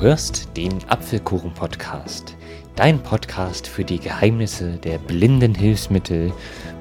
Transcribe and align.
Du 0.00 0.06
hörst 0.06 0.56
den 0.56 0.78
Apfelkuchen-Podcast, 0.88 2.34
dein 2.74 3.02
Podcast 3.02 3.66
für 3.66 3.84
die 3.84 3.98
Geheimnisse 3.98 4.78
der 4.78 4.96
blinden 4.96 5.54
Hilfsmittel, 5.54 6.32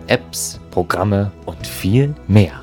Apps, 0.07 0.61
Programme 0.71 1.29
und 1.45 1.67
viel 1.67 2.15
mehr. 2.29 2.61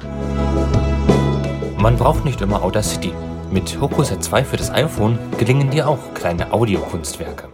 Man 1.76 1.98
braucht 1.98 2.24
nicht 2.24 2.40
immer 2.40 2.62
Audacity. 2.62 3.12
Mit 3.50 3.78
Hokuset 3.78 4.24
2 4.24 4.44
für 4.44 4.56
das 4.56 4.70
iPhone 4.70 5.18
gelingen 5.36 5.68
dir 5.68 5.86
auch 5.86 6.14
kleine 6.14 6.50
Audiokunstwerke. 6.50 7.50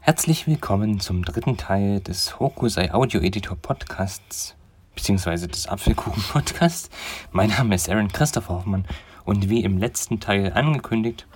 Herzlich 0.00 0.48
willkommen 0.48 0.98
zum 0.98 1.24
dritten 1.24 1.56
Teil 1.56 2.00
des 2.00 2.40
Hokusai 2.40 2.92
Audio 2.92 3.20
Editor 3.20 3.56
Podcasts, 3.56 4.56
beziehungsweise 4.96 5.46
des 5.46 5.68
Apfelkuchen 5.68 6.24
Podcasts. 6.32 6.90
Mein 7.30 7.50
Name 7.50 7.76
ist 7.76 7.88
Aaron 7.88 8.08
Christopher 8.08 8.54
Hoffmann 8.54 8.84
und 9.24 9.48
wie 9.48 9.62
im 9.62 9.78
letzten 9.78 10.18
Teil 10.18 10.52
angekündigt, 10.54 11.28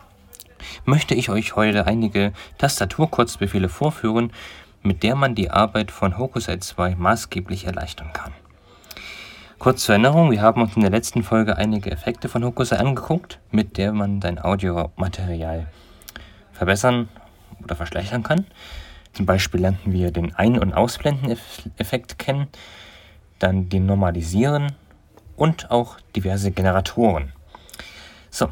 möchte 0.85 1.15
ich 1.15 1.31
euch 1.31 1.57
heute 1.57 1.87
einige 1.87 2.33
Tastaturkurzbefehle 2.59 3.69
vorführen, 3.69 4.33
mit 4.83 5.03
der 5.03 5.17
man 5.17 5.35
die 5.35 5.51
Arbeit 5.51 5.91
von 5.91 6.19
Hokusai 6.19 6.59
2 6.59 6.95
maßgeblich 6.95 7.65
erleichtern 7.65 8.13
kann. 8.13 8.33
Kurz 9.59 9.85
zur 9.85 9.95
Erinnerung, 9.95 10.31
wir 10.31 10.43
haben 10.43 10.61
uns 10.61 10.77
in 10.77 10.83
der 10.83 10.91
letzten 10.91 11.23
Folge 11.23 11.57
einige 11.57 11.91
Effekte 11.91 12.29
von 12.29 12.45
Hokusai 12.45 12.77
angeguckt, 12.77 13.39
mit 13.51 13.79
der 13.79 13.93
man 13.93 14.21
sein 14.21 14.39
Audiomaterial 14.39 15.67
verbessern 16.53 17.09
oder 17.63 17.75
verschlechtern 17.75 18.23
kann. 18.23 18.47
Zum 19.13 19.25
Beispiel 19.25 19.61
lernten 19.61 19.93
wir 19.93 20.11
den 20.11 20.35
Ein- 20.35 20.59
und 20.59 20.75
Ausblenden-Effekt 20.75 22.19
kennen, 22.19 22.49
dann 23.39 23.71
den 23.71 23.87
Normalisieren 23.87 24.73
und 25.37 25.71
auch 25.71 25.99
diverse 26.15 26.51
Generatoren. 26.51 27.33
So, 28.31 28.49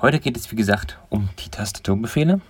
heute 0.00 0.20
geht 0.20 0.36
es 0.36 0.50
wie 0.52 0.56
gesagt 0.56 0.98
um 1.08 1.28
die 1.38 1.48
Tastaturbefehle. 1.48 2.40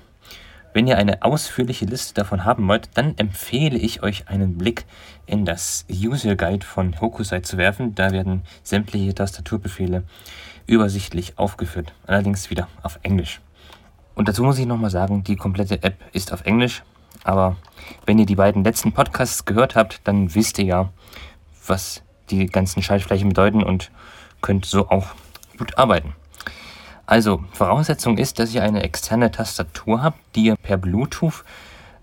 Wenn 0.74 0.86
ihr 0.86 0.98
eine 0.98 1.22
ausführliche 1.22 1.86
Liste 1.86 2.14
davon 2.14 2.44
haben 2.44 2.68
wollt, 2.68 2.90
dann 2.94 3.16
empfehle 3.16 3.78
ich 3.78 4.02
euch 4.02 4.28
einen 4.28 4.58
Blick 4.58 4.84
in 5.26 5.44
das 5.44 5.86
User 5.90 6.36
Guide 6.36 6.64
von 6.64 7.00
Hokusai 7.00 7.40
zu 7.40 7.56
werfen. 7.56 7.94
Da 7.94 8.12
werden 8.12 8.42
sämtliche 8.62 9.14
Tastaturbefehle 9.14 10.04
übersichtlich 10.66 11.38
aufgeführt, 11.38 11.94
allerdings 12.06 12.50
wieder 12.50 12.68
auf 12.82 12.98
Englisch. 13.02 13.40
Und 14.14 14.28
dazu 14.28 14.44
muss 14.44 14.58
ich 14.58 14.66
nochmal 14.66 14.90
sagen, 14.90 15.24
die 15.24 15.36
komplette 15.36 15.82
App 15.82 15.96
ist 16.12 16.32
auf 16.32 16.44
Englisch, 16.44 16.82
aber 17.24 17.56
wenn 18.04 18.18
ihr 18.18 18.26
die 18.26 18.36
beiden 18.36 18.62
letzten 18.62 18.92
Podcasts 18.92 19.46
gehört 19.46 19.74
habt, 19.74 20.06
dann 20.06 20.34
wisst 20.34 20.58
ihr 20.58 20.64
ja, 20.64 20.92
was 21.66 22.02
die 22.30 22.46
ganzen 22.46 22.82
Schaltflächen 22.82 23.30
bedeuten 23.30 23.62
und 23.62 23.90
könnt 24.42 24.66
so 24.66 24.90
auch 24.90 25.06
gut 25.56 25.78
arbeiten. 25.78 26.14
Also, 27.08 27.42
Voraussetzung 27.52 28.18
ist, 28.18 28.38
dass 28.38 28.52
ihr 28.52 28.62
eine 28.62 28.82
externe 28.82 29.30
Tastatur 29.30 30.02
habt, 30.02 30.18
die 30.36 30.44
ihr 30.44 30.56
per 30.56 30.76
Bluetooth 30.76 31.42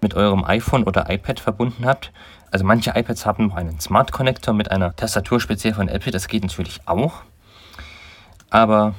mit 0.01 0.15
eurem 0.15 0.43
iPhone 0.43 0.83
oder 0.83 1.11
iPad 1.11 1.39
verbunden 1.39 1.85
habt. 1.85 2.11
Also 2.49 2.65
manche 2.65 2.89
iPads 2.95 3.23
haben 3.23 3.49
noch 3.49 3.55
einen 3.55 3.79
Smart 3.79 4.11
Connector 4.11 4.55
mit 4.55 4.71
einer 4.71 4.95
Tastatur 4.95 5.39
speziell 5.39 5.75
von 5.75 5.89
Apple, 5.89 6.11
das 6.11 6.27
geht 6.27 6.41
natürlich 6.41 6.79
auch. 6.87 7.21
Aber 8.49 8.95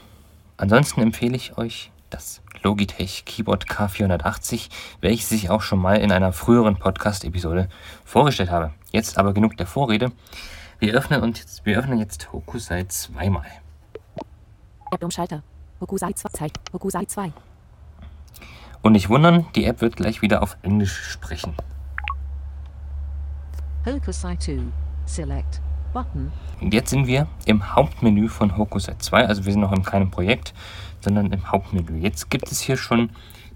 ansonsten 0.56 1.02
empfehle 1.02 1.34
ich 1.34 1.58
euch 1.58 1.90
das 2.08 2.40
Logitech 2.62 3.24
Keyboard 3.24 3.66
K480, 3.66 4.68
welches 5.00 5.32
ich 5.32 5.50
auch 5.50 5.62
schon 5.62 5.80
mal 5.80 5.96
in 5.96 6.12
einer 6.12 6.32
früheren 6.32 6.76
Podcast-Episode 6.76 7.68
vorgestellt 8.04 8.52
habe. 8.52 8.70
Jetzt 8.92 9.18
aber 9.18 9.34
genug 9.34 9.56
der 9.56 9.66
Vorrede. 9.66 10.12
Wir 10.78 10.94
öffnen, 10.94 11.20
und 11.22 11.40
jetzt, 11.40 11.66
wir 11.66 11.76
öffnen 11.76 11.98
jetzt 11.98 12.32
Hokusai 12.32 12.84
zweimal. 12.84 13.46
App 14.92 15.02
Umschalter. 15.02 15.42
Hokusai 15.80 16.12
2. 16.12 16.28
Zeit. 16.30 16.52
Hokusai 16.72 17.04
2. 17.04 17.32
Und 18.82 18.92
nicht 18.92 19.08
wundern, 19.08 19.46
die 19.54 19.64
App 19.64 19.80
wird 19.80 19.96
gleich 19.96 20.22
wieder 20.22 20.42
auf 20.42 20.56
Englisch 20.62 20.94
sprechen. 21.10 21.54
Hokusai 23.84 24.36
2. 24.36 24.58
Select. 25.04 25.60
Button. 25.92 26.32
Und 26.60 26.74
jetzt 26.74 26.90
sind 26.90 27.06
wir 27.06 27.26
im 27.46 27.74
Hauptmenü 27.74 28.28
von 28.28 28.56
Hokusai 28.56 28.96
2. 28.98 29.26
Also 29.26 29.44
wir 29.44 29.52
sind 29.52 29.60
noch 29.60 29.72
in 29.72 29.82
keinem 29.82 30.10
Projekt, 30.10 30.54
sondern 31.00 31.32
im 31.32 31.50
Hauptmenü. 31.50 31.98
Jetzt 31.98 32.30
gibt 32.30 32.50
es 32.50 32.60
hier 32.60 32.76
schon 32.76 33.10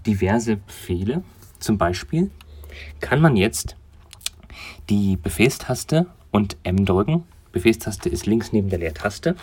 diverse 0.05 0.57
Befehle. 0.57 1.23
Zum 1.59 1.77
Beispiel 1.77 2.31
kann 2.99 3.21
man 3.21 3.35
jetzt 3.35 3.75
die 4.89 5.17
Befehlstaste 5.17 6.07
und 6.31 6.57
M 6.63 6.85
drücken. 6.85 7.23
Befehlstaste 7.51 8.09
ist 8.09 8.25
links 8.25 8.53
neben 8.53 8.69
der 8.69 8.79
Leertaste. 8.79 9.35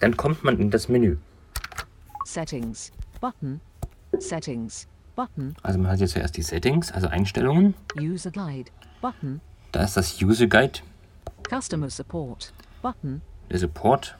Dann 0.00 0.16
kommt 0.16 0.44
man 0.44 0.58
in 0.58 0.70
das 0.70 0.88
Menü. 0.88 1.16
Settings. 2.26 2.90
Button. 3.20 3.60
Settings. 4.18 4.88
Button. 5.14 5.54
Also 5.62 5.78
man 5.78 5.92
hat 5.92 6.00
jetzt 6.00 6.10
zuerst 6.10 6.36
die 6.36 6.42
Settings, 6.42 6.90
also 6.90 7.06
Einstellungen. 7.06 7.74
User 7.96 8.32
Guide. 8.32 8.68
Button. 9.00 9.40
Da 9.70 9.84
ist 9.84 9.96
das 9.96 10.20
User 10.20 10.48
Guide. 10.48 10.80
Customer 11.48 11.88
Support. 11.88 12.52
Button. 12.82 13.22
Der 13.48 13.60
Support 13.60 14.18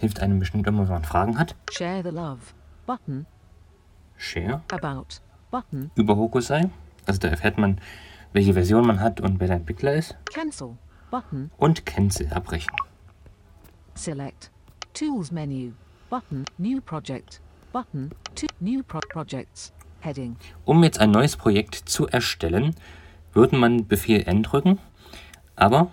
hilft 0.00 0.18
einem 0.18 0.40
bestimmt 0.40 0.66
immer, 0.66 0.80
wenn 0.80 0.94
man 0.94 1.04
Fragen 1.04 1.38
hat. 1.38 1.54
Share 1.70 2.02
the 2.02 2.10
Love. 2.10 2.40
Button. 2.86 3.24
Share 4.16 4.60
About. 4.72 5.20
Button. 5.52 5.92
über 5.94 6.16
Hokusai. 6.16 6.70
Also 7.06 7.20
da 7.20 7.28
erfährt 7.28 7.56
man, 7.56 7.80
welche 8.32 8.54
Version 8.54 8.84
man 8.84 8.98
hat 8.98 9.20
und 9.20 9.38
wer 9.38 9.46
der 9.46 9.58
Entwickler 9.58 9.94
ist. 9.94 10.16
Cancel. 10.34 10.76
Button. 11.12 11.52
Und 11.56 11.86
Cancel 11.86 12.32
abbrechen. 12.32 12.74
Select. 13.94 14.50
Tools 14.92 15.30
menu. 15.30 15.70
Button. 16.10 16.44
New 16.56 16.80
project. 16.80 17.40
Button. 17.72 18.10
To 18.36 18.46
new 18.60 18.82
pro 18.82 19.00
projects. 19.00 19.72
Heading. 20.00 20.36
Um 20.64 20.82
jetzt 20.84 21.00
ein 21.00 21.10
neues 21.10 21.36
Projekt 21.36 21.74
zu 21.74 22.06
erstellen, 22.06 22.74
würde 23.34 23.56
man 23.56 23.86
Befehl 23.86 24.22
N 24.26 24.42
drücken. 24.42 24.78
Aber 25.56 25.90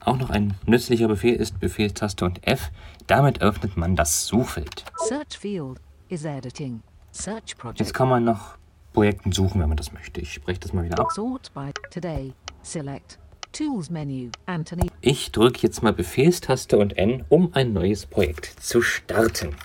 auch 0.00 0.16
noch 0.16 0.30
ein 0.30 0.54
nützlicher 0.64 1.08
Befehl 1.08 1.34
ist 1.34 1.60
Befehlstaste 1.60 2.24
und 2.24 2.46
F. 2.46 2.70
Damit 3.08 3.42
öffnet 3.42 3.76
man 3.76 3.96
das 3.96 4.26
Suchfeld. 4.26 4.84
Search 5.08 5.38
field 5.38 5.80
is 6.08 6.24
editing. 6.24 6.82
Search 7.10 7.58
project. 7.58 7.80
Jetzt 7.80 7.94
kann 7.94 8.08
man 8.08 8.24
nach 8.24 8.56
Projekten 8.92 9.32
suchen, 9.32 9.60
wenn 9.60 9.68
man 9.68 9.76
das 9.76 9.92
möchte. 9.92 10.20
Ich 10.20 10.32
spreche 10.32 10.60
das 10.60 10.72
mal 10.72 10.84
wieder 10.84 10.98
ab. 10.98 11.10
Sort 11.12 11.52
by 11.52 11.72
today. 11.90 12.32
Select. 12.62 13.18
Tools 13.52 13.90
menu. 13.90 14.30
Anthony. 14.46 14.88
Ich 15.04 15.32
drücke 15.32 15.58
jetzt 15.62 15.82
mal 15.82 15.92
Befehlstaste 15.92 16.78
und 16.78 16.96
N, 16.96 17.24
um 17.28 17.52
ein 17.54 17.72
neues 17.72 18.06
Projekt 18.06 18.46
zu 18.60 18.82
starten. 18.82 19.56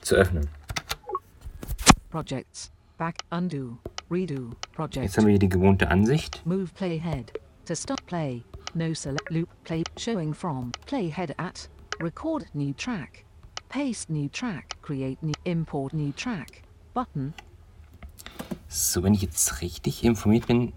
Zu 0.00 0.16
öffnen. 0.16 0.48
Projects. 2.10 2.72
Back. 2.98 3.18
Undo. 3.30 3.78
Redo. 4.10 4.50
Project. 4.74 5.04
Jetzt 5.04 5.18
haben 5.18 5.26
wir 5.26 5.34
hier 5.34 5.38
die 5.38 5.48
gewohnte 5.48 5.86
Ansicht. 5.86 6.44
Move 6.44 6.66
playhead. 6.74 7.32
To 7.66 7.76
stop 7.76 8.04
play. 8.06 8.42
No 8.74 8.92
select 8.92 9.30
loop 9.30 9.48
play 9.62 9.84
showing 9.96 10.34
from 10.34 10.72
playhead 10.88 11.32
at 11.38 11.68
record 12.00 12.44
new 12.52 12.74
track. 12.74 13.24
Paste 13.68 14.12
new 14.12 14.28
track. 14.30 14.82
Create 14.82 15.22
new 15.22 15.34
import 15.44 15.92
new 15.94 16.10
track. 16.10 16.62
Button. 16.92 17.34
So, 18.66 19.04
wenn 19.04 19.14
ich 19.14 19.22
jetzt 19.22 19.62
richtig 19.62 20.02
informiert 20.02 20.48
bin, 20.48 20.72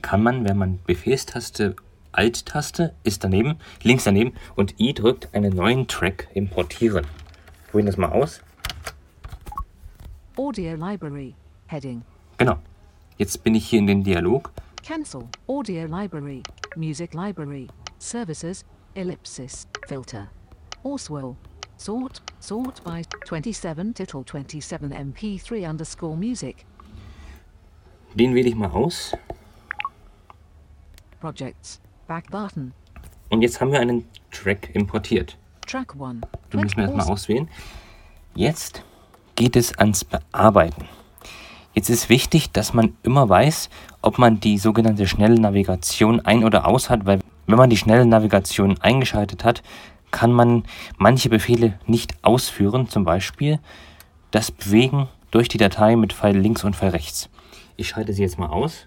kann 0.00 0.22
man, 0.22 0.48
wenn 0.48 0.56
man 0.56 0.78
Befehlstaste, 0.86 1.74
Alt-Taste 2.16 2.94
ist 3.04 3.24
daneben, 3.24 3.58
links 3.82 4.04
daneben 4.04 4.32
und 4.54 4.80
I 4.80 4.94
drückt, 4.94 5.34
einen 5.34 5.54
neuen 5.54 5.86
Track 5.86 6.28
importieren. 6.34 7.06
Probieren 7.70 7.86
das 7.86 7.96
mal 7.96 8.10
aus. 8.10 8.40
Audio 10.36 10.74
library. 10.74 11.34
Heading. 11.66 12.02
Genau. 12.38 12.58
Jetzt 13.18 13.42
bin 13.44 13.54
ich 13.54 13.68
hier 13.68 13.78
in 13.80 13.86
den 13.86 14.04
Dialog. 14.04 14.50
Cancel. 14.82 15.24
Audio 15.46 15.86
library. 15.86 16.42
Music 16.76 17.12
library. 17.14 17.68
Services. 17.98 18.64
Ellipsis. 18.94 19.66
Filter. 19.86 20.28
Oswell. 20.84 21.36
Sort. 21.76 22.22
Sort 22.38 22.82
by 22.84 23.02
27 23.26 23.94
Title 23.94 24.24
27 24.24 24.92
MP3 24.92 25.68
underscore 25.68 26.16
music. 26.16 26.64
Den 28.14 28.34
wähle 28.34 28.48
ich 28.48 28.54
mal 28.54 28.70
aus. 28.70 29.14
Projects. 31.20 31.80
Back 32.06 32.30
button. 32.30 32.72
Und 33.30 33.42
jetzt 33.42 33.60
haben 33.60 33.72
wir 33.72 33.80
einen 33.80 34.06
Track 34.30 34.70
importiert. 34.74 35.36
Track 35.66 35.94
1. 36.00 36.20
Den 36.52 36.60
müssen 36.60 36.76
wir 36.76 36.84
erstmal 36.84 37.08
auswählen. 37.08 37.48
Jetzt 38.34 38.84
geht 39.34 39.56
es 39.56 39.76
ans 39.78 40.04
Bearbeiten. 40.04 40.84
Jetzt 41.74 41.90
ist 41.90 42.08
wichtig, 42.08 42.52
dass 42.52 42.72
man 42.72 42.96
immer 43.02 43.28
weiß, 43.28 43.68
ob 44.02 44.18
man 44.18 44.40
die 44.40 44.58
sogenannte 44.58 45.06
schnelle 45.06 45.38
Navigation 45.38 46.20
ein- 46.20 46.44
oder 46.44 46.66
aus 46.66 46.88
hat, 46.88 47.04
weil 47.06 47.20
wenn 47.46 47.58
man 47.58 47.70
die 47.70 47.76
schnelle 47.76 48.06
Navigation 48.06 48.80
eingeschaltet 48.80 49.44
hat, 49.44 49.62
kann 50.10 50.32
man 50.32 50.64
manche 50.96 51.28
Befehle 51.28 51.78
nicht 51.86 52.14
ausführen, 52.22 52.88
zum 52.88 53.04
Beispiel 53.04 53.58
das 54.30 54.50
Bewegen 54.50 55.08
durch 55.30 55.48
die 55.48 55.58
Datei 55.58 55.96
mit 55.96 56.12
Pfeil 56.12 56.36
links 56.36 56.64
und 56.64 56.76
Pfeil 56.76 56.90
rechts. 56.90 57.28
Ich 57.76 57.88
schalte 57.88 58.12
sie 58.12 58.22
jetzt 58.22 58.38
mal 58.38 58.48
aus 58.48 58.86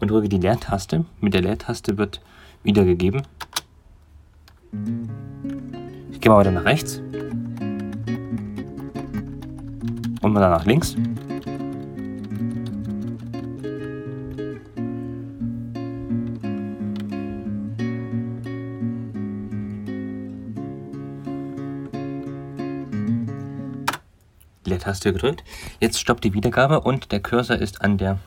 und 0.00 0.10
drücke 0.10 0.28
die 0.28 0.38
Leertaste. 0.38 1.04
Mit 1.20 1.34
der 1.34 1.42
Leertaste 1.42 1.98
wird 1.98 2.20
wiedergegeben. 2.62 3.22
Ich 6.12 6.20
gehe 6.20 6.30
mal 6.30 6.38
weiter 6.38 6.50
nach 6.50 6.64
rechts. 6.64 7.00
wir 10.34 10.40
da 10.40 10.50
nach 10.50 10.66
links. 10.66 10.96
Leertaste 24.64 25.12
gedrückt. 25.12 25.44
Jetzt 25.80 26.00
stoppt 26.00 26.24
die 26.24 26.32
Wiedergabe 26.32 26.80
und 26.80 27.12
der 27.12 27.20
Cursor 27.20 27.56
ist 27.56 27.82
an 27.82 27.96
der 27.98 28.18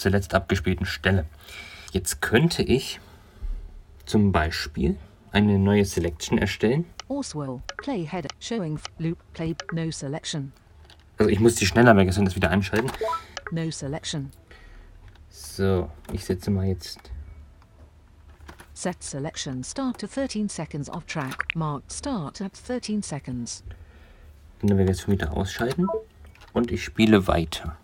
zuletzt 0.00 0.34
abgespielten 0.34 0.86
Stelle. 0.86 1.26
Jetzt 1.92 2.20
könnte 2.20 2.62
ich 2.62 3.00
zum 4.06 4.32
Beispiel 4.32 4.96
eine 5.32 5.58
neue 5.58 5.84
Selection 5.84 6.38
erstellen. 6.38 6.84
Also 11.18 11.30
ich 11.30 11.40
muss 11.40 11.54
die 11.56 11.66
schneller 11.66 11.96
weg, 11.96 12.08
das 12.08 12.36
wieder 12.36 12.50
einschalten. 12.50 12.90
No 13.50 13.70
selection. 13.70 14.30
So, 15.28 15.90
ich 16.12 16.24
setze 16.24 16.50
mal 16.50 16.66
jetzt. 16.66 16.98
Set 18.72 19.02
selection 19.02 19.62
start 19.62 20.00
to 20.00 20.06
13 20.06 20.48
seconds 20.48 20.88
of 20.88 21.04
track. 21.04 21.54
Mark 21.54 21.82
start 21.90 22.40
at 22.40 22.52
13 22.66 23.02
seconds. 23.02 23.62
Die 24.62 24.66
Navigation 24.66 25.12
wieder 25.12 25.36
ausschalten. 25.36 25.86
Und 26.52 26.70
ich 26.70 26.82
spiele 26.82 27.26
weiter. 27.26 27.76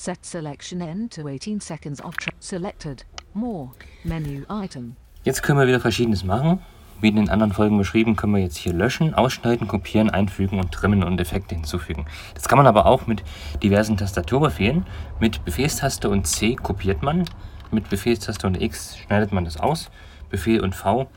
Set 0.00 0.24
selection 0.24 0.80
end 0.80 1.12
to 1.12 1.28
18 1.28 1.60
seconds 1.60 2.02
of 2.02 2.16
track. 2.16 2.34
Selected. 2.40 3.04
More. 3.34 3.72
Menu 4.02 4.46
item. 4.48 4.96
Jetzt 5.24 5.42
können 5.42 5.58
wir 5.58 5.66
wieder 5.66 5.78
verschiedenes 5.78 6.24
machen. 6.24 6.60
Wie 7.02 7.08
in 7.08 7.16
den 7.16 7.28
anderen 7.28 7.52
Folgen 7.52 7.76
beschrieben, 7.76 8.16
können 8.16 8.32
wir 8.32 8.40
jetzt 8.40 8.56
hier 8.56 8.72
löschen, 8.72 9.12
ausschneiden, 9.12 9.68
kopieren, 9.68 10.08
einfügen 10.08 10.58
und 10.58 10.72
trimmen 10.72 11.04
und 11.04 11.20
Effekte 11.20 11.54
hinzufügen. 11.54 12.06
Das 12.32 12.48
kann 12.48 12.56
man 12.56 12.66
aber 12.66 12.86
auch 12.86 13.06
mit 13.06 13.22
diversen 13.62 13.98
Tastaturbefehlen. 13.98 14.86
Mit 15.20 15.44
Befehlstaste 15.44 16.08
und 16.08 16.26
C 16.26 16.54
kopiert 16.54 17.02
man, 17.02 17.26
mit 17.70 17.90
Befehlstaste 17.90 18.46
und 18.46 18.58
X 18.58 18.96
schneidet 18.96 19.32
man 19.32 19.44
das 19.44 19.58
aus. 19.58 19.90
Befehl 20.30 20.62
und 20.62 20.74
V 20.74 21.10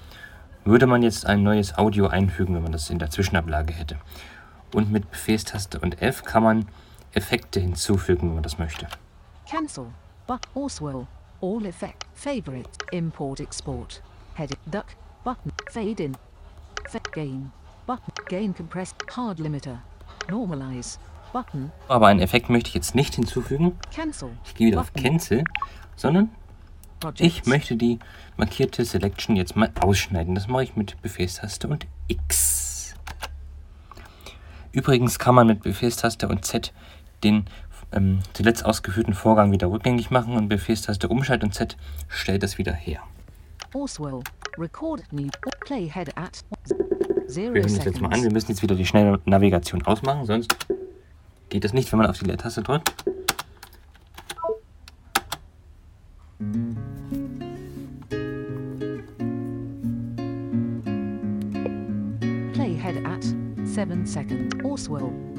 würde 0.66 0.88
man 0.88 1.04
jetzt 1.04 1.26
ein 1.26 1.42
neues 1.42 1.78
Audio 1.78 2.08
einfügen, 2.08 2.54
wenn 2.54 2.64
man 2.64 2.74
das 2.74 2.90
in 2.90 3.00
der 3.00 3.10
Zwischenablage 3.10 3.72
hätte. 3.72 3.96
Und 4.74 4.92
mit 4.92 5.10
Befehlstaste 5.10 5.80
und 5.80 6.02
F 6.02 6.26
kann 6.26 6.44
man 6.44 6.66
Effekte 7.14 7.60
hinzufügen, 7.60 8.28
wenn 8.28 8.36
man 8.36 8.44
das 8.44 8.58
möchte. 8.58 8.88
Cancel. 9.50 9.88
But 10.28 10.42
Oswell. 10.56 11.08
All 11.42 11.66
effect. 11.66 12.06
Favorite. 12.14 12.70
Import 12.92 13.40
export. 13.40 14.02
Heading. 14.36 14.58
Duck. 14.66 14.86
Button. 15.24 15.52
Fade 15.70 16.04
in. 16.04 16.18
Fade 16.90 17.12
gain. 17.12 17.52
Button. 17.86 18.14
Gain 18.28 18.56
compressed. 18.56 18.96
Hard 19.16 19.40
limiter. 19.40 19.82
Normalize. 20.30 20.98
Button. 21.34 21.72
Aber 21.88 22.08
einen 22.08 22.20
Effekt 22.20 22.50
möchte 22.50 22.70
ich 22.70 22.76
jetzt 22.76 22.96
nicht 22.96 23.16
hinzufügen. 23.16 23.78
Cancel. 23.94 24.30
Ich 24.46 24.56
gehe 24.56 24.68
wieder 24.68 24.80
auf 24.80 24.92
Button. 24.92 25.12
Cancel, 25.12 25.44
sondern 25.96 26.30
ich 27.18 27.46
möchte 27.46 27.76
die 27.76 28.00
markierte 28.38 28.86
Selection 28.86 29.36
jetzt 29.36 29.56
mal 29.56 29.72
ausschneiden. 29.82 30.36
Das 30.36 30.48
mache 30.48 30.64
ich 30.64 30.76
mit 30.76 31.02
Befehlstaste 31.02 31.68
und 31.68 31.86
X. 32.08 32.94
Übrigens 34.72 35.20
kann 35.20 35.36
man 35.36 35.48
mit 35.48 35.64
Befehlstaste 35.64 36.28
und 36.28 36.46
Z 36.46 36.72
den 37.24 37.46
ähm, 37.92 38.20
zuletzt 38.34 38.66
ausgeführten 38.66 39.14
Vorgang 39.14 39.52
wieder 39.52 39.70
rückgängig 39.70 40.12
machen 40.12 40.36
und 40.36 40.50
Befehlstaste 40.50 41.08
Umschalt 41.08 41.44
und 41.44 41.54
Z 41.54 41.78
stellt 42.08 42.44
das 42.44 42.58
wieder 42.58 42.74
her. 42.74 43.02
Oswell. 43.74 44.22
Record 44.58 45.02
new. 45.12 45.30
Playhead 45.62 46.16
at. 46.18 46.44
Zero 47.28 47.54
Wir 47.54 47.62
hören 47.62 47.72
uns 47.72 47.86
jetzt 47.86 48.02
mal 48.02 48.14
an. 48.14 48.22
Wir 48.22 48.32
müssen 48.32 48.52
jetzt 48.52 48.62
wieder 48.62 48.76
die 48.76 48.86
schnelle 48.86 49.20
Navigation 49.26 49.82
ausmachen, 49.84 50.26
sonst 50.26 50.56
geht 51.50 51.64
das 51.64 51.74
nicht, 51.74 51.92
wenn 51.92 52.00
man 52.00 52.08
auf 52.08 52.20
die 52.20 52.26
Leertaste 52.26 52.62
drückt. 52.62 52.94
Playhead 62.54 63.06
at. 63.06 63.24
Seven 63.66 64.06
seconds. 64.06 64.56
Oswell. 64.64 65.33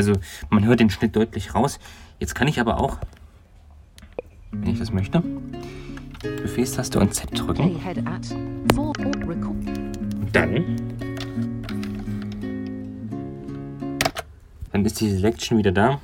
Also 0.00 0.14
man 0.48 0.64
hört 0.64 0.80
den 0.80 0.88
Schnitt 0.88 1.14
deutlich 1.14 1.54
raus. 1.54 1.78
Jetzt 2.20 2.34
kann 2.34 2.48
ich 2.48 2.58
aber 2.58 2.80
auch, 2.80 2.96
wenn 4.50 4.70
ich 4.70 4.78
das 4.78 4.90
möchte, 4.90 5.22
Befehlstaste 6.22 6.98
und 6.98 7.12
Z 7.12 7.38
drücken. 7.38 7.76
Record. 9.28 9.44
Und 9.44 10.30
dann, 10.32 10.76
dann 14.72 14.84
ist 14.86 15.02
die 15.02 15.10
Selection 15.10 15.58
wieder 15.58 15.72
da. 15.72 16.00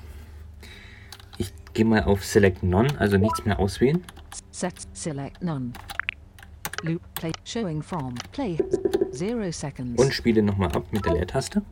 Ich 1.38 1.54
gehe 1.72 1.86
mal 1.86 2.04
auf 2.04 2.22
Select 2.22 2.62
None, 2.62 2.88
also 3.00 3.16
nichts 3.16 3.46
mehr 3.46 3.58
auswählen. 3.58 4.04
Set 4.50 4.74
select 4.92 5.42
none. 5.42 5.72
Loop 6.82 7.00
play 7.14 7.32
showing 7.44 7.82
from 7.82 8.14
play 8.32 8.58
zero 9.10 9.50
seconds. 9.50 9.98
Und 10.02 10.12
spiele 10.12 10.42
nochmal 10.42 10.70
ab 10.72 10.84
mit 10.90 11.06
der 11.06 11.14
Leertaste. 11.14 11.62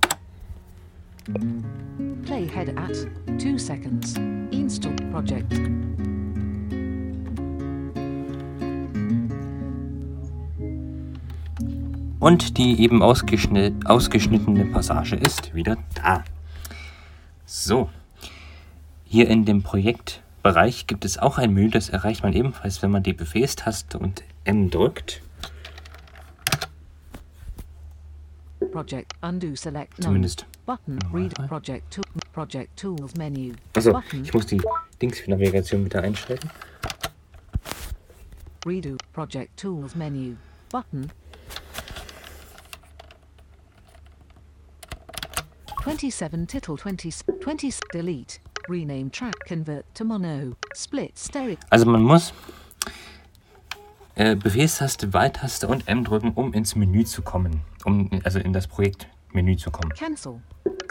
Playhead 1.25 2.76
at 2.76 3.41
two 3.41 3.56
seconds. 3.56 4.15
Install 4.50 4.94
project. 5.11 5.55
Und 12.21 12.59
die 12.59 12.81
eben 12.81 13.03
ausgeschnitt, 13.03 13.87
ausgeschnittene 13.87 14.67
Passage 14.67 15.17
ist 15.17 15.55
wieder 15.55 15.79
da. 15.94 16.25
So, 17.47 17.88
hier 19.05 19.29
in 19.29 19.47
dem 19.47 19.62
Projektbereich 19.62 20.87
gibt 20.87 21.06
es 21.06 21.19
auch 21.19 21.38
ein 21.38 21.55
Menü, 21.55 21.71
das 21.71 21.88
erreicht 21.88 22.23
man 22.23 22.35
ebenfalls, 22.35 22.82
wenn 22.82 22.91
man 22.91 23.03
die 23.03 23.15
Befehlstaste 23.15 23.99
und 23.99 24.25
M 24.44 24.69
drückt. 24.71 25.24
Project 28.75 29.12
undo 29.23 29.55
select 29.55 30.00
none. 30.00 30.09
Zumindest. 30.09 30.47
Button 30.67 30.99
read 31.12 31.32
project 31.47 31.93
tool 31.93 32.03
project 32.33 32.76
tools 32.76 33.14
menu. 33.16 33.54
Also, 33.76 33.93
Button 33.93 34.25
ich 34.25 34.35
muss 34.35 34.47
die 34.47 34.61
Dings 35.00 35.21
für 35.21 35.31
Navigation 35.31 35.85
wieder 35.85 36.02
einschalten. 36.02 36.50
redo 38.66 38.97
project 39.12 39.57
tools 39.57 39.95
menu. 39.95 40.35
Button. 40.73 41.09
27 45.85 46.47
title 46.49 46.76
20 46.76 47.12
20 47.45 47.81
delete 47.93 48.40
rename 48.69 49.09
track 49.09 49.35
convert 49.47 49.85
to 49.95 50.04
mono 50.04 50.57
split 50.75 51.16
stereo 51.16 51.57
Also 51.71 51.87
man 51.87 52.02
muss 52.02 52.33
äh, 54.14 54.37
Befehlstaste, 54.37 55.12
Wahltaste 55.12 55.68
und 55.68 55.88
M 55.88 56.04
drücken, 56.04 56.33
um 56.33 56.52
ins 56.52 56.76
Menü 56.76 57.04
zu 57.04 57.23
kommen. 57.23 57.61
Um, 57.85 58.11
also 58.25 58.38
in 58.38 58.52
das 58.52 58.66
Projektmenü 58.66 59.56
zu 59.56 59.71
kommen. 59.71 59.90
Cancel. 59.90 60.40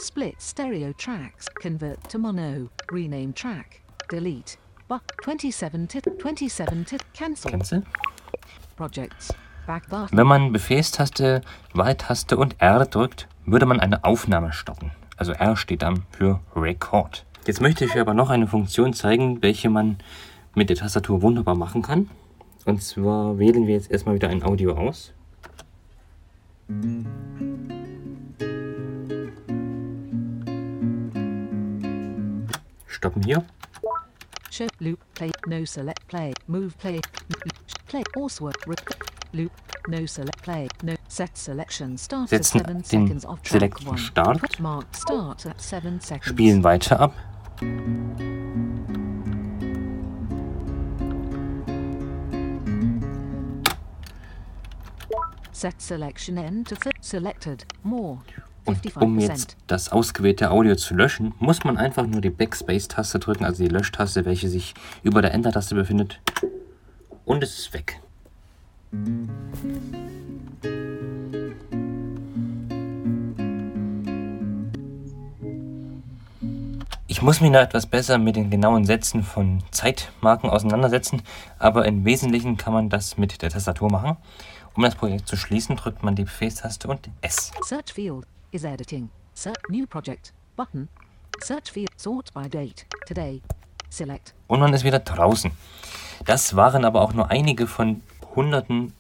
Split 0.02 0.36
stereo 0.42 0.94
tracks. 0.94 1.48
Convert 1.62 2.00
to 2.12 2.20
mono. 2.20 2.70
Rename 2.92 3.34
track. 3.34 3.82
Delete. 4.12 4.58
But 4.88 5.02
27 5.24 5.88
tit 5.88 6.06
27 6.06 6.86
tit 6.86 7.02
cancel. 7.14 7.52
Cancel. 7.52 7.84
Projects. 8.76 9.34
Wenn 10.12 10.28
man 10.28 10.52
Befehlstaste, 10.52 11.42
Wahltaste 11.74 12.36
und 12.36 12.60
R 12.60 12.86
drückt, 12.86 13.30
würde 13.46 13.66
man 13.66 13.80
eine 13.80 14.04
Aufnahme 14.04 14.52
stoppen. 14.52 14.92
Also 15.16 15.32
R 15.32 15.56
steht 15.56 15.84
dann 15.84 16.04
für 16.12 16.42
Record. 16.54 17.26
Jetzt 17.46 17.62
möchte 17.62 17.86
ich 17.86 17.98
aber 17.98 18.14
noch 18.14 18.30
eine 18.30 18.48
Funktion 18.48 18.94
zeigen, 18.94 19.42
welche 19.42 19.70
man 19.70 20.00
mit 20.54 20.70
der 20.70 20.76
Tastatur 20.76 21.22
wunderbar 21.22 21.56
machen 21.56 21.82
kann. 21.82 22.10
Und 22.66 22.82
zwar 22.82 23.38
wählen 23.40 23.68
wir 23.68 23.76
jetzt 23.76 23.92
erstmal 23.92 24.16
wieder 24.16 24.30
ein 24.30 24.44
Audio 24.44 24.74
aus. 24.74 25.14
Stoppen 32.88 33.24
hier. 33.24 33.44
Show 34.50 34.68
loop 34.80 35.00
play 35.16 35.32
no 35.48 35.66
select 35.66 36.08
play 36.08 36.32
move 36.48 36.78
play 36.78 37.02
play 37.88 38.04
also 38.16 38.52
loop 39.32 39.52
no 39.88 40.06
select 40.06 40.44
play 40.44 40.68
no 40.84 40.94
set 41.08 41.36
selection 41.36 41.98
start 41.98 42.30
Setzen 42.30 42.60
7 42.60 42.74
den 42.74 42.84
seconds 42.84 43.26
of 43.26 43.42
track 43.42 43.80
Select 43.80 43.88
1 43.88 44.00
Start. 44.00 44.60
mark 44.60 44.86
start 44.96 45.46
at 45.48 45.60
7 45.60 46.00
seconds 46.00 46.28
Spielen 46.28 46.64
weiter 46.64 47.00
ab. 47.00 47.16
Set 55.64 55.82
selection 55.82 56.38
end 56.38 56.68
to 56.68 56.76
fit 56.76 56.98
selected 57.00 57.66
more 57.84 58.20
Und 58.66 58.98
um 58.98 59.18
jetzt 59.18 59.56
das 59.68 59.90
ausgewählte 59.94 60.52
Audio 60.52 60.76
zu 60.76 60.94
löschen, 60.94 61.34
muss 61.40 61.64
man 61.64 61.78
einfach 61.78 62.06
nur 62.06 62.20
die 62.20 62.30
Backspace-Taste 62.30 63.20
drücken, 63.20 63.46
also 63.46 63.64
die 63.64 63.70
Löschtaste, 63.70 64.26
welche 64.26 64.50
sich 64.50 64.74
über 65.04 65.22
der 65.22 65.34
Enter-Taste 65.34 65.74
befindet. 65.76 66.20
Und 67.24 67.44
es 67.44 67.60
ist 67.60 67.74
weg. 67.74 68.02
Muss 77.24 77.40
mich 77.40 77.52
noch 77.52 77.62
etwas 77.62 77.86
besser 77.86 78.18
mit 78.18 78.36
den 78.36 78.50
genauen 78.50 78.84
Sätzen 78.84 79.24
von 79.24 79.64
Zeitmarken 79.72 80.50
auseinandersetzen, 80.50 81.22
aber 81.58 81.86
im 81.86 82.04
Wesentlichen 82.04 82.58
kann 82.58 82.74
man 82.74 82.90
das 82.90 83.18
mit 83.18 83.42
der 83.42 83.50
Tastatur 83.50 83.90
machen. 83.90 84.18
Um 84.76 84.84
das 84.84 84.96
Projekt 84.96 85.30
zu 85.30 85.38
schließen, 85.38 85.78
drückt 85.78 86.04
man 86.04 86.16
die 86.16 86.26
Befehlstaste 86.26 86.90
und 86.90 87.10
S. 87.22 87.52
Search 87.64 87.94
field 87.94 88.26
is 88.52 88.66
editing. 88.66 89.10
Search 89.36 89.56
new 89.70 89.88
project 89.88 90.34
button. 90.58 90.90
Search 91.42 91.72
field 91.72 91.92
sort 91.96 92.34
by 92.34 92.50
date. 92.50 92.86
Today. 93.08 93.42
Select. 93.90 94.34
Und 94.48 94.60
man 94.60 94.74
ist 94.74 94.84
wieder 94.84 95.00
draußen. 95.00 95.52
Das 96.26 96.58
waren 96.58 96.84
aber 96.84 97.02
auch 97.02 97.14
nur 97.14 97.32
einige 97.32 97.68
von 97.68 98.02
hunderten 98.36 98.92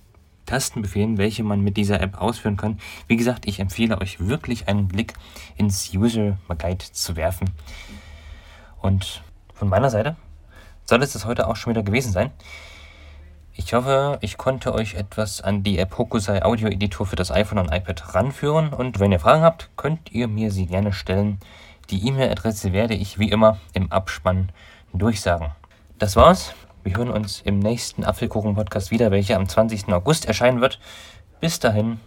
Tastenbefehlen, 0.45 1.17
welche 1.17 1.43
man 1.43 1.59
mit 1.59 1.75
dieser 1.75 1.99
App 1.99 2.21
ausführen 2.21 2.55
kann. 2.55 2.79
Wie 3.07 3.17
gesagt, 3.17 3.47
ich 3.47 3.59
empfehle 3.59 3.99
euch 3.99 4.25
wirklich 4.25 4.69
einen 4.69 4.87
Blick 4.87 5.13
ins 5.57 5.93
User 5.93 6.37
Guide 6.47 6.85
zu 6.91 7.17
werfen. 7.17 7.49
Und 8.83 9.23
von 9.55 9.69
meiner 9.69 9.89
Seite 9.89 10.15
soll 10.85 11.01
es 11.01 11.13
das 11.13 11.25
heute 11.25 11.47
auch 11.47 11.55
schon 11.55 11.73
wieder 11.73 11.83
gewesen 11.83 12.11
sein. 12.11 12.31
Ich 13.55 13.73
hoffe, 13.73 14.17
ich 14.21 14.37
konnte 14.37 14.73
euch 14.73 14.95
etwas 14.95 15.41
an 15.41 15.63
die 15.63 15.79
App 15.79 15.97
Hokusai 15.97 16.43
Audio 16.43 16.67
Editor 16.67 17.07
für 17.07 17.15
das 17.15 17.31
iPhone 17.31 17.59
und 17.59 17.73
iPad 17.73 18.13
ranführen. 18.13 18.73
Und 18.73 18.99
wenn 18.99 19.11
ihr 19.11 19.19
Fragen 19.19 19.43
habt, 19.43 19.69
könnt 19.77 20.11
ihr 20.11 20.27
mir 20.27 20.51
sie 20.51 20.65
gerne 20.65 20.91
stellen. 20.91 21.39
Die 21.89 22.05
E-Mail-Adresse 22.07 22.73
werde 22.73 22.93
ich 22.93 23.19
wie 23.19 23.29
immer 23.29 23.57
im 23.73 23.91
Abspann 23.91 24.49
durchsagen. 24.91 25.51
Das 25.97 26.15
war's. 26.15 26.53
Wir 26.83 26.97
hören 26.97 27.09
uns 27.09 27.39
im 27.41 27.59
nächsten 27.59 28.03
Apfelkuchen-Podcast 28.03 28.91
wieder, 28.91 29.11
welcher 29.11 29.37
am 29.37 29.47
20. 29.47 29.93
August 29.93 30.25
erscheinen 30.25 30.59
wird. 30.59 30.79
Bis 31.39 31.59
dahin, 31.59 32.01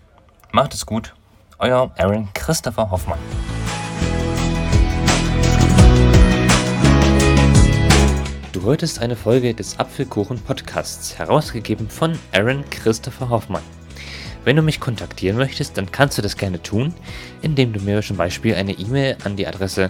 macht 0.53 0.75
es 0.75 0.85
gut. 0.85 1.15
Euer 1.59 1.91
Aaron 1.97 2.29
Christopher 2.35 2.91
Hoffmann. 2.91 3.19
Du 8.67 8.73
hörtest 8.73 8.99
eine 8.99 9.15
Folge 9.15 9.55
des 9.55 9.79
Apfelkuchen 9.79 10.41
Podcasts, 10.41 11.17
herausgegeben 11.17 11.89
von 11.89 12.19
Aaron 12.33 12.69
Christopher 12.69 13.31
Hoffmann. 13.31 13.63
Wenn 14.43 14.57
du 14.57 14.63
mich 14.63 14.81
kontaktieren 14.81 15.37
möchtest, 15.37 15.79
dann 15.79 15.93
kannst 15.93 16.19
du 16.19 16.23
das 16.23 16.37
gerne 16.37 16.61
tun, 16.61 16.93
indem 17.43 17.73
du 17.73 17.79
mir 17.79 18.03
zum 18.03 18.17
Beispiel 18.17 18.57
eine 18.57 18.73
E-Mail 18.73 19.19
an 19.23 19.37
die 19.37 19.47
Adresse 19.47 19.89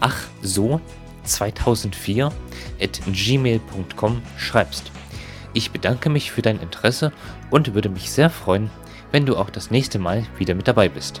achso2004 0.00 2.32
at 2.80 2.98
gmail.com 3.12 4.22
schreibst. 4.38 4.90
Ich 5.52 5.70
bedanke 5.70 6.08
mich 6.08 6.32
für 6.32 6.40
dein 6.40 6.60
Interesse 6.60 7.12
und 7.50 7.74
würde 7.74 7.90
mich 7.90 8.10
sehr 8.10 8.30
freuen, 8.30 8.70
wenn 9.12 9.26
du 9.26 9.36
auch 9.36 9.50
das 9.50 9.70
nächste 9.70 9.98
Mal 9.98 10.24
wieder 10.38 10.54
mit 10.54 10.66
dabei 10.66 10.88
bist. 10.88 11.20